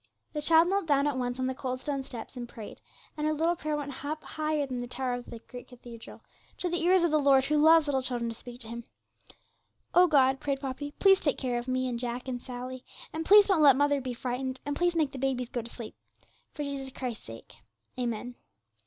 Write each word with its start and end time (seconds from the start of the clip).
The 0.33 0.41
child 0.41 0.67
knelt 0.67 0.87
down 0.87 1.05
at 1.05 1.15
once 1.15 1.39
on 1.39 1.45
the 1.45 1.53
cold 1.53 1.79
stone 1.79 2.01
steps, 2.03 2.35
and 2.35 2.49
prayed, 2.49 2.81
and 3.15 3.27
her 3.27 3.33
little 3.33 3.55
prayer 3.55 3.77
went 3.77 4.03
up 4.03 4.23
higher 4.23 4.65
than 4.65 4.81
the 4.81 4.87
towers 4.87 5.19
of 5.19 5.29
that 5.29 5.47
great 5.47 5.67
cathedral 5.67 6.21
to 6.57 6.69
the 6.71 6.81
ears 6.81 7.03
of 7.03 7.11
the 7.11 7.19
Lord, 7.19 7.45
who 7.45 7.57
loves 7.59 7.87
little 7.87 8.01
children 8.01 8.27
to 8.29 8.35
speak 8.35 8.61
to 8.61 8.67
Him. 8.67 8.85
'O 9.93 10.07
God,' 10.07 10.39
prayed 10.39 10.59
Poppy, 10.59 10.95
'please 10.97 11.19
take 11.19 11.37
care 11.37 11.59
of 11.59 11.67
me, 11.67 11.87
and 11.87 11.99
Jack, 11.99 12.27
and 12.27 12.41
Sally, 12.41 12.83
and 13.13 13.27
please 13.27 13.45
don't 13.45 13.61
let 13.61 13.75
mother 13.75 14.01
be 14.01 14.15
frightened, 14.15 14.59
and 14.65 14.75
please 14.75 14.95
make 14.95 15.11
the 15.11 15.19
babies 15.19 15.49
go 15.49 15.61
to 15.61 15.69
sleep; 15.69 15.93
for 16.51 16.63
Jesus 16.63 16.91
Christ's 16.91 17.25
sake. 17.27 17.57
Amen.' 17.99 18.33